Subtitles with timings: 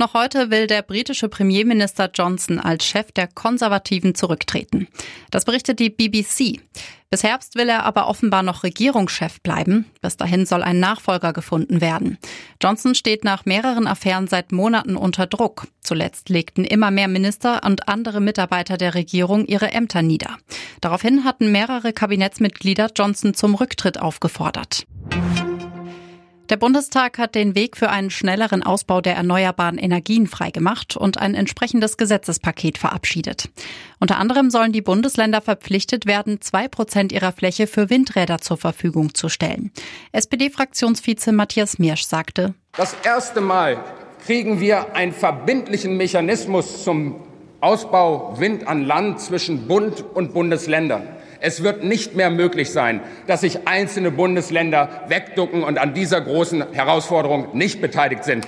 [0.00, 4.86] Noch heute will der britische Premierminister Johnson als Chef der Konservativen zurücktreten.
[5.32, 6.60] Das berichtet die BBC.
[7.10, 9.86] Bis Herbst will er aber offenbar noch Regierungschef bleiben.
[10.00, 12.16] Bis dahin soll ein Nachfolger gefunden werden.
[12.62, 15.66] Johnson steht nach mehreren Affären seit Monaten unter Druck.
[15.80, 20.36] Zuletzt legten immer mehr Minister und andere Mitarbeiter der Regierung ihre Ämter nieder.
[20.80, 24.86] Daraufhin hatten mehrere Kabinettsmitglieder Johnson zum Rücktritt aufgefordert.
[26.50, 31.34] Der Bundestag hat den Weg für einen schnelleren Ausbau der erneuerbaren Energien freigemacht und ein
[31.34, 33.50] entsprechendes Gesetzespaket verabschiedet.
[34.00, 39.14] Unter anderem sollen die Bundesländer verpflichtet werden, zwei Prozent ihrer Fläche für Windräder zur Verfügung
[39.14, 39.72] zu stellen.
[40.12, 43.84] SPD-Fraktionsvize Matthias Miersch sagte, Das erste Mal
[44.24, 47.27] kriegen wir einen verbindlichen Mechanismus zum
[47.60, 51.08] Ausbau Wind an Land zwischen Bund und Bundesländern.
[51.40, 56.72] Es wird nicht mehr möglich sein, dass sich einzelne Bundesländer wegducken und an dieser großen
[56.72, 58.46] Herausforderung nicht beteiligt sind.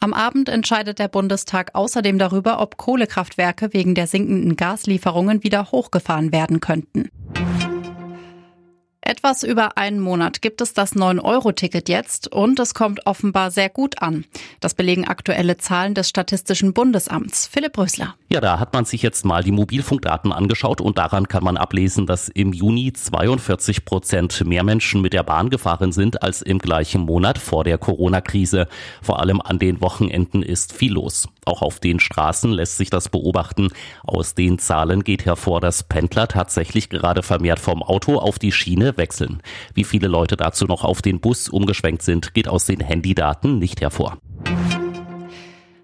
[0.00, 6.32] Am Abend entscheidet der Bundestag außerdem darüber, ob Kohlekraftwerke wegen der sinkenden Gaslieferungen wieder hochgefahren
[6.32, 7.08] werden könnten.
[9.04, 14.00] Etwas über einen Monat gibt es das 9-Euro-Ticket jetzt und es kommt offenbar sehr gut
[14.00, 14.24] an.
[14.60, 17.48] Das belegen aktuelle Zahlen des Statistischen Bundesamts.
[17.48, 18.14] Philipp Rösler.
[18.32, 22.06] Ja, da hat man sich jetzt mal die Mobilfunkdaten angeschaut und daran kann man ablesen,
[22.06, 27.02] dass im Juni 42 Prozent mehr Menschen mit der Bahn gefahren sind als im gleichen
[27.02, 28.68] Monat vor der Corona-Krise.
[29.02, 31.28] Vor allem an den Wochenenden ist viel los.
[31.44, 33.68] Auch auf den Straßen lässt sich das beobachten.
[34.02, 38.96] Aus den Zahlen geht hervor, dass Pendler tatsächlich gerade vermehrt vom Auto auf die Schiene
[38.96, 39.42] wechseln.
[39.74, 43.82] Wie viele Leute dazu noch auf den Bus umgeschwenkt sind, geht aus den Handydaten nicht
[43.82, 44.21] hervor.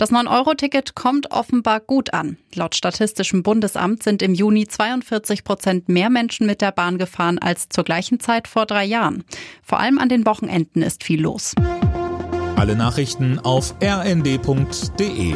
[0.00, 2.38] Das 9-Euro-Ticket kommt offenbar gut an.
[2.54, 7.68] Laut Statistischem Bundesamt sind im Juni 42 Prozent mehr Menschen mit der Bahn gefahren als
[7.68, 9.24] zur gleichen Zeit vor drei Jahren.
[9.62, 11.54] Vor allem an den Wochenenden ist viel los.
[12.56, 15.34] Alle Nachrichten auf rnd.de